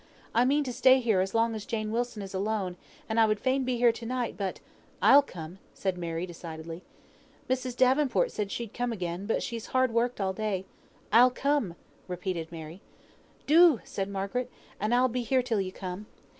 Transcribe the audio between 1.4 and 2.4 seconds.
as Jane Wilson is